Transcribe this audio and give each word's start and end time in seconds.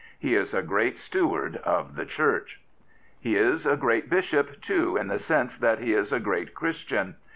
He 0.17 0.33
is 0.33 0.55
a 0.55 0.63
great 0.63 0.97
steward 0.97 1.57
of 1.57 1.95
the 1.95 2.05
Church. 2.07 2.59
He 3.19 3.35
is 3.35 3.67
a 3.67 3.77
great 3.77 4.09
bishop, 4.09 4.59
too, 4.59 4.97
in 4.97 5.09
the 5.09 5.19
sense 5.19 5.55
that 5.59 5.77
he 5.77 5.93
is 5.93 6.11
a 6.11 6.19
great 6.19 6.55
Christian. 6.55 7.17